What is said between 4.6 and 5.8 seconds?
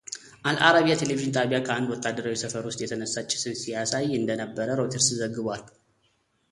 ሮይተርስ ዘግቧል።